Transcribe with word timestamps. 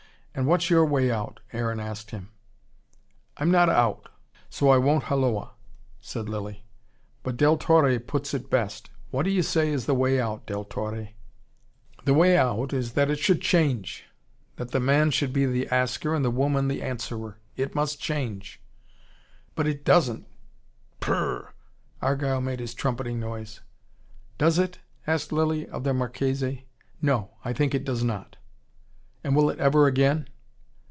"And 0.33 0.47
what's 0.47 0.69
your 0.69 0.85
way 0.85 1.11
out?" 1.11 1.41
Aaron 1.51 1.81
asked 1.81 2.11
him. 2.11 2.29
"I'm 3.35 3.51
not 3.51 3.67
out 3.67 4.07
so 4.49 4.69
I 4.69 4.77
won't 4.77 5.03
holloa," 5.03 5.51
said 5.99 6.29
Lilly. 6.29 6.63
"But 7.21 7.35
Del 7.35 7.57
Torre 7.57 7.99
puts 7.99 8.33
it 8.33 8.49
best. 8.49 8.89
What 9.09 9.23
do 9.23 9.29
you 9.29 9.43
say 9.43 9.71
is 9.73 9.85
the 9.87 9.93
way 9.93 10.21
out, 10.21 10.45
Del 10.45 10.63
Torre?" 10.63 11.09
"The 12.05 12.13
way 12.13 12.37
out 12.37 12.71
is 12.71 12.93
that 12.93 13.11
it 13.11 13.19
should 13.19 13.41
change: 13.41 14.05
that 14.55 14.71
the 14.71 14.79
man 14.79 15.11
should 15.11 15.33
be 15.33 15.45
the 15.45 15.67
asker 15.67 16.15
and 16.15 16.23
the 16.23 16.31
woman 16.31 16.69
the 16.69 16.81
answerer. 16.81 17.37
It 17.57 17.75
must 17.75 17.99
change." 17.99 18.61
"But 19.53 19.67
it 19.67 19.83
doesn't. 19.83 20.27
Prrr!" 21.01 21.49
Argyle 22.01 22.39
made 22.39 22.61
his 22.61 22.73
trumpeting 22.73 23.19
noise. 23.19 23.59
"Does 24.37 24.57
it?" 24.57 24.79
asked 25.05 25.33
Lilly 25.33 25.67
of 25.67 25.83
the 25.83 25.93
Marchese. 25.93 26.63
"No. 27.01 27.31
I 27.43 27.51
think 27.51 27.75
it 27.75 27.83
does 27.83 28.01
not." 28.01 28.37
"And 29.23 29.35
will 29.35 29.51
it 29.51 29.59
ever 29.59 29.85
again?" 29.85 30.27